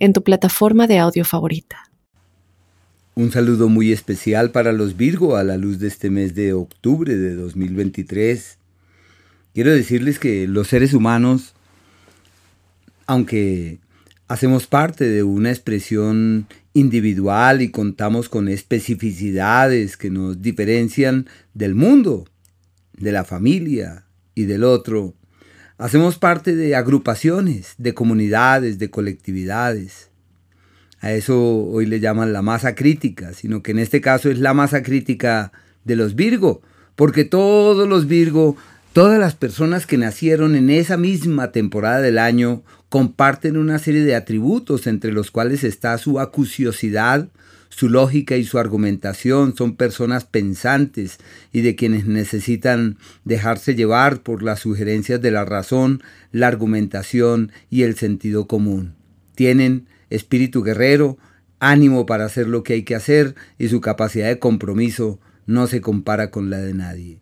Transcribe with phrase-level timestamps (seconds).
[0.00, 1.90] en tu plataforma de audio favorita.
[3.14, 7.16] Un saludo muy especial para los Virgo a la luz de este mes de octubre
[7.16, 8.58] de 2023.
[9.52, 11.54] Quiero decirles que los seres humanos,
[13.06, 13.78] aunque
[14.26, 22.26] hacemos parte de una expresión individual y contamos con especificidades que nos diferencian del mundo,
[22.96, 25.14] de la familia y del otro,
[25.80, 30.10] Hacemos parte de agrupaciones, de comunidades, de colectividades.
[31.00, 34.52] A eso hoy le llaman la masa crítica, sino que en este caso es la
[34.52, 35.52] masa crítica
[35.86, 36.60] de los Virgo,
[36.96, 38.58] porque todos los Virgo,
[38.92, 44.14] todas las personas que nacieron en esa misma temporada del año, comparten una serie de
[44.14, 47.28] atributos entre los cuales está su acuciosidad,
[47.70, 51.18] su lógica y su argumentación son personas pensantes
[51.52, 57.84] y de quienes necesitan dejarse llevar por las sugerencias de la razón, la argumentación y
[57.84, 58.94] el sentido común.
[59.34, 61.16] Tienen espíritu guerrero,
[61.60, 65.80] ánimo para hacer lo que hay que hacer y su capacidad de compromiso no se
[65.80, 67.20] compara con la de nadie.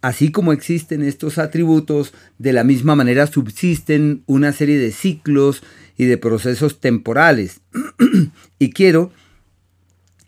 [0.00, 5.62] Así como existen estos atributos, de la misma manera subsisten una serie de ciclos
[5.96, 7.60] y de procesos temporales.
[8.58, 9.12] y quiero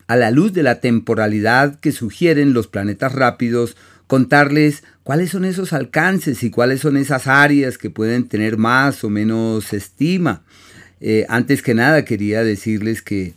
[0.07, 3.77] a la luz de la temporalidad que sugieren los planetas rápidos,
[4.07, 9.11] contarles cuáles son esos alcances y cuáles son esas áreas que pueden tener más o
[9.11, 10.43] menos estima.
[11.01, 13.35] Eh, antes que nada quería decirles que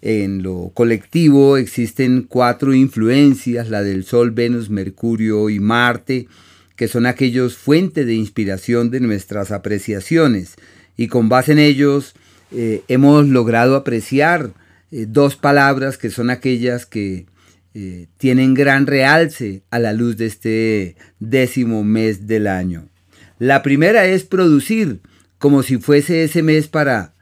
[0.00, 6.26] en lo colectivo existen cuatro influencias, la del Sol, Venus, Mercurio y Marte,
[6.74, 10.56] que son aquellos fuentes de inspiración de nuestras apreciaciones.
[10.96, 12.14] Y con base en ellos
[12.50, 14.50] eh, hemos logrado apreciar
[14.92, 17.24] eh, dos palabras que son aquellas que
[17.72, 22.90] eh, tienen gran realce a la luz de este décimo mes del año.
[23.38, 25.00] La primera es producir,
[25.38, 27.14] como si fuese ese mes para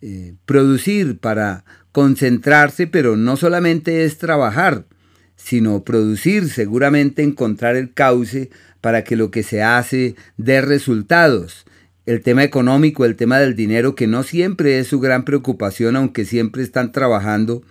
[0.00, 4.86] eh, producir, para concentrarse, pero no solamente es trabajar,
[5.36, 8.48] sino producir, seguramente encontrar el cauce
[8.80, 11.66] para que lo que se hace dé resultados
[12.06, 16.24] el tema económico, el tema del dinero, que no siempre es su gran preocupación, aunque
[16.24, 17.62] siempre están trabajando,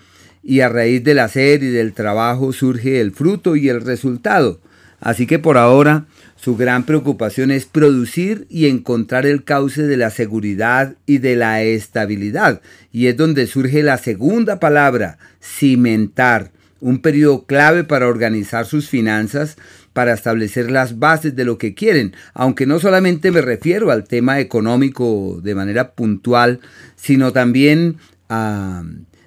[0.44, 4.60] y a raíz del hacer y del trabajo surge el fruto y el resultado.
[5.02, 10.10] Así que por ahora su gran preocupación es producir y encontrar el cauce de la
[10.10, 12.62] seguridad y de la estabilidad.
[12.92, 16.52] Y es donde surge la segunda palabra, cimentar,
[16.82, 19.58] un periodo clave para organizar sus finanzas,
[19.94, 24.40] para establecer las bases de lo que quieren, aunque no solamente me refiero al tema
[24.40, 26.60] económico de manera puntual,
[26.96, 27.98] sino también
[28.30, 28.84] a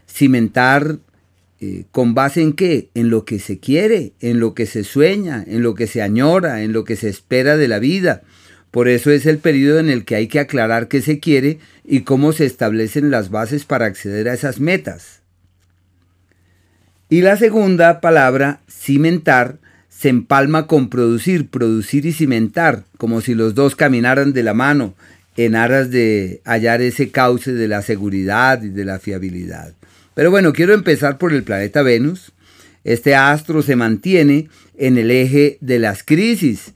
[0.08, 0.98] cimentar
[1.60, 2.90] eh, con base en qué?
[2.94, 6.62] En lo que se quiere, en lo que se sueña, en lo que se añora,
[6.62, 8.22] en lo que se espera de la vida.
[8.72, 12.00] Por eso es el periodo en el que hay que aclarar qué se quiere y
[12.00, 15.20] cómo se establecen las bases para acceder a esas metas.
[17.08, 19.58] Y la segunda palabra, cimentar,
[20.02, 24.96] se empalma con producir, producir y cimentar, como si los dos caminaran de la mano
[25.36, 29.74] en aras de hallar ese cauce de la seguridad y de la fiabilidad.
[30.14, 32.32] Pero bueno, quiero empezar por el planeta Venus.
[32.82, 36.72] Este astro se mantiene en el eje de las crisis,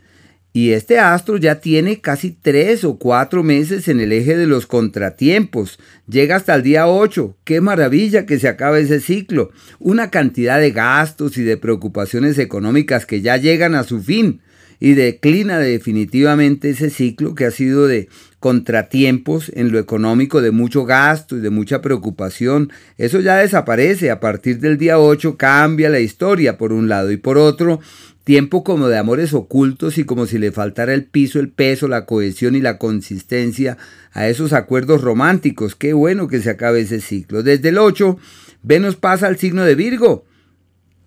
[0.56, 4.66] y este astro ya tiene casi tres o cuatro meses en el eje de los
[4.66, 5.78] contratiempos.
[6.08, 7.36] Llega hasta el día 8.
[7.44, 9.50] Qué maravilla que se acabe ese ciclo.
[9.78, 14.40] Una cantidad de gastos y de preocupaciones económicas que ya llegan a su fin.
[14.80, 18.08] Y declina definitivamente ese ciclo que ha sido de
[18.40, 22.70] contratiempos en lo económico, de mucho gasto y de mucha preocupación.
[22.98, 24.10] Eso ya desaparece.
[24.10, 27.80] A partir del día 8 cambia la historia por un lado y por otro
[28.26, 32.06] Tiempo como de amores ocultos y como si le faltara el piso, el peso, la
[32.06, 33.78] cohesión y la consistencia
[34.12, 35.76] a esos acuerdos románticos.
[35.76, 37.44] Qué bueno que se acabe ese ciclo.
[37.44, 38.18] Desde el 8,
[38.64, 40.24] Venus pasa al signo de Virgo.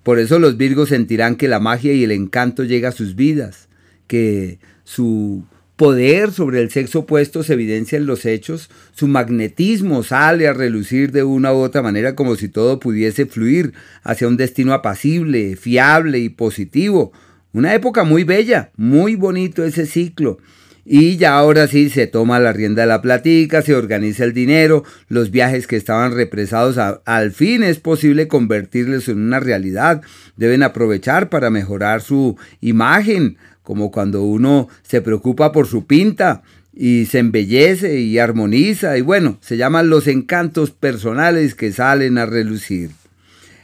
[0.04, 3.68] Por eso los Virgos sentirán que la magia y el encanto llega a sus vidas,
[4.08, 5.44] que su
[5.80, 11.14] poder sobre el sexo opuesto se evidencia en los hechos, su magnetismo sale a relucir
[11.14, 13.74] de una u otra manera como si todo pudiese fluir
[14.04, 17.14] hacia un destino apacible, fiable y positivo.
[17.54, 20.40] Una época muy bella, muy bonito ese ciclo.
[20.86, 24.84] Y ya ahora sí se toma la rienda de la platica, se organiza el dinero,
[25.08, 30.02] los viajes que estaban represados, al fin es posible convertirlos en una realidad.
[30.36, 36.42] Deben aprovechar para mejorar su imagen, como cuando uno se preocupa por su pinta
[36.74, 42.26] y se embellece y armoniza y bueno, se llaman los encantos personales que salen a
[42.26, 42.92] relucir.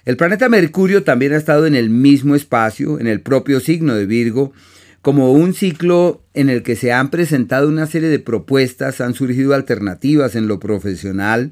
[0.05, 4.05] El planeta Mercurio también ha estado en el mismo espacio, en el propio signo de
[4.05, 4.53] Virgo,
[5.05, 9.53] como un ciclo en el que se han presentado una serie de propuestas, han surgido
[9.53, 11.51] alternativas en lo profesional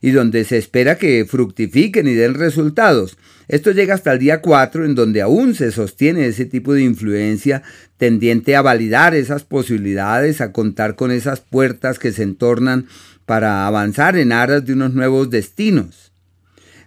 [0.00, 3.18] y donde se espera que fructifiquen y den resultados.
[3.48, 7.64] Esto llega hasta el día 4 en donde aún se sostiene ese tipo de influencia
[7.96, 12.86] tendiente a validar esas posibilidades, a contar con esas puertas que se entornan
[13.26, 16.11] para avanzar en aras de unos nuevos destinos.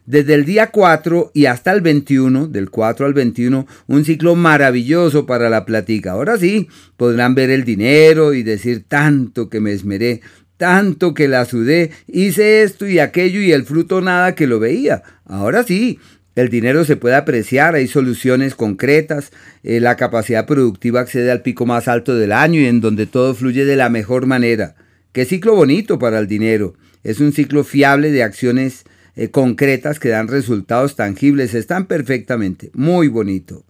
[0.05, 5.25] Desde el día 4 y hasta el 21, del 4 al 21, un ciclo maravilloso
[5.25, 6.11] para la plática.
[6.11, 10.21] Ahora sí, podrán ver el dinero y decir tanto que me esmeré,
[10.57, 15.01] tanto que la sudé, hice esto y aquello y el fruto nada que lo veía.
[15.25, 15.99] Ahora sí,
[16.35, 19.31] el dinero se puede apreciar, hay soluciones concretas,
[19.63, 23.33] eh, la capacidad productiva accede al pico más alto del año y en donde todo
[23.33, 24.75] fluye de la mejor manera.
[25.13, 26.75] Qué ciclo bonito para el dinero.
[27.03, 28.83] Es un ciclo fiable de acciones
[29.15, 31.53] eh, concretas que dan resultados tangibles.
[31.53, 33.65] Están perfectamente, muy bonito.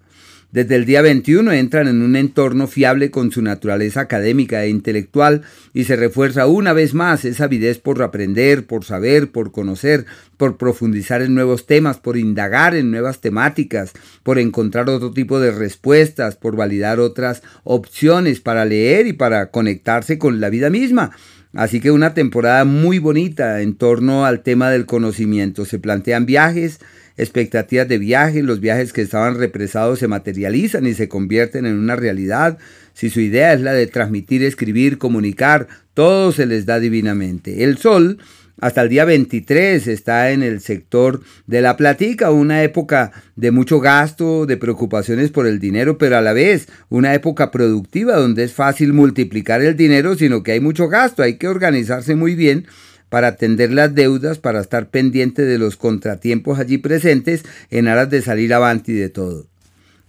[0.56, 5.42] Desde el día 21 entran en un entorno fiable con su naturaleza académica e intelectual
[5.74, 10.06] y se refuerza una vez más esa avidez por aprender, por saber, por conocer,
[10.38, 13.92] por profundizar en nuevos temas, por indagar en nuevas temáticas,
[14.24, 20.18] por encontrar otro tipo de respuestas, por validar otras opciones para leer y para conectarse
[20.18, 21.12] con la vida misma.
[21.56, 25.64] Así que una temporada muy bonita en torno al tema del conocimiento.
[25.64, 26.80] Se plantean viajes,
[27.16, 31.96] expectativas de viajes, los viajes que estaban represados se materializan y se convierten en una
[31.96, 32.58] realidad.
[32.94, 37.64] Si su idea es la de transmitir, escribir, comunicar, todo se les da divinamente.
[37.64, 38.20] El sol
[38.60, 43.80] hasta el día 23 está en el sector de la platica, una época de mucho
[43.80, 48.54] gasto, de preocupaciones por el dinero, pero a la vez una época productiva donde es
[48.54, 52.66] fácil multiplicar el dinero, sino que hay mucho gasto, hay que organizarse muy bien
[53.10, 58.22] para atender las deudas, para estar pendiente de los contratiempos allí presentes en aras de
[58.22, 59.48] salir avante de todo.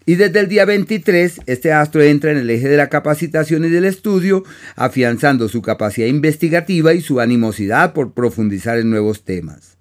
[0.08, 3.70] Y desde el día 23, este astro entra en el eje de la capacitación y
[3.70, 4.44] del estudio,
[4.76, 9.76] afianzando su capacidad investigativa y su animosidad por profundizar en nuevos temas.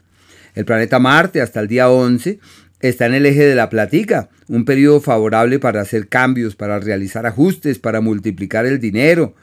[0.55, 2.39] El planeta Marte, hasta el día 11,
[2.79, 7.27] está en el eje de la platica, un periodo favorable para hacer cambios, para realizar
[7.27, 9.35] ajustes, para multiplicar el dinero,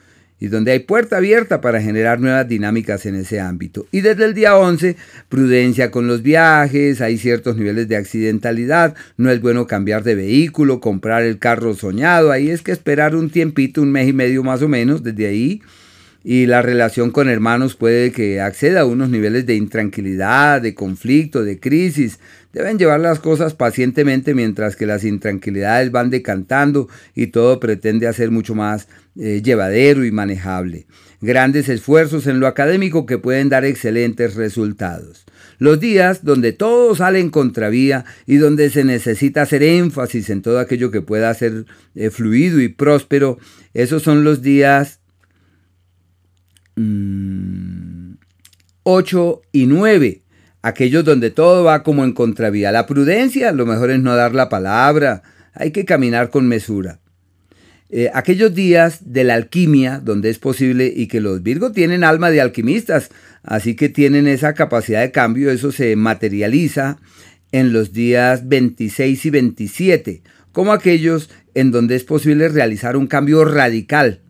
[0.43, 3.87] y donde hay puerta abierta para generar nuevas dinámicas en ese ámbito.
[3.93, 4.97] Y desde el día 11,
[5.29, 10.81] prudencia con los viajes, hay ciertos niveles de accidentalidad, no es bueno cambiar de vehículo,
[10.81, 14.63] comprar el carro soñado, ahí es que esperar un tiempito, un mes y medio más
[14.63, 15.63] o menos, desde ahí
[16.25, 21.43] y la relación con hermanos puede que acceda a unos niveles de intranquilidad, de conflicto,
[21.43, 22.21] de crisis.
[22.53, 28.31] Deben llevar las cosas pacientemente mientras que las intranquilidades van decantando y todo pretende hacer
[28.31, 28.89] mucho más
[29.19, 30.87] eh, llevadero y manejable.
[31.21, 35.25] Grandes esfuerzos en lo académico que pueden dar excelentes resultados.
[35.59, 40.59] Los días donde todo sale en contravía y donde se necesita hacer énfasis en todo
[40.59, 43.39] aquello que pueda ser eh, fluido y próspero,
[43.73, 45.02] esos son los días
[46.77, 48.17] 8 mm,
[49.53, 50.23] y 9,
[50.63, 52.73] aquellos donde todo va como en contravía.
[52.73, 55.23] La prudencia, lo mejor es no dar la palabra,
[55.55, 57.03] hay que caminar con mesura.
[57.95, 62.31] Eh, aquellos días de la alquimia, donde es posible, y que los Virgos tienen alma
[62.31, 63.11] de alquimistas,
[63.43, 66.99] así que tienen esa capacidad de cambio, eso se materializa
[67.53, 73.45] en los días 26 y 27, como aquellos en donde es posible realizar un cambio
[73.45, 74.23] radical,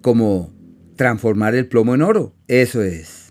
[0.00, 0.52] como
[0.98, 3.28] transformar el plomo en oro, eso es.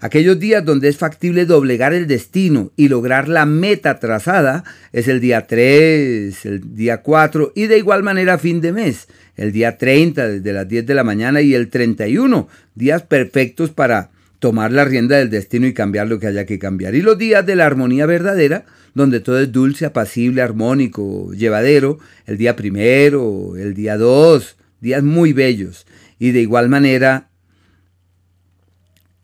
[0.00, 5.20] Aquellos días donde es factible doblegar el destino y lograr la meta trazada es el
[5.20, 10.28] día 3, el día 4 y de igual manera fin de mes, el día 30
[10.28, 15.16] desde las 10 de la mañana y el 31, días perfectos para tomar la rienda
[15.16, 16.94] del destino y cambiar lo que haya que cambiar.
[16.94, 22.36] Y los días de la armonía verdadera, donde todo es dulce, apacible, armónico, llevadero, el
[22.36, 25.86] día primero, el día 2, días muy bellos.
[26.24, 27.28] Y de igual manera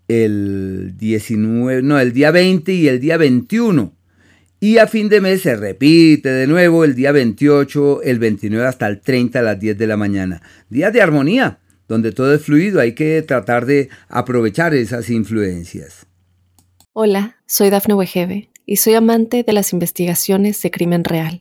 [0.07, 3.95] el 19, no, el día 20 y el día 21.
[4.61, 8.87] Y a fin de mes se repite de nuevo el día 28, el 29 hasta
[8.87, 10.43] el 30 a las 10 de la mañana.
[10.69, 16.07] Días de armonía, donde todo es fluido, hay que tratar de aprovechar esas influencias.
[16.93, 21.41] Hola, soy Dafne Wegebe y soy amante de las investigaciones de crimen real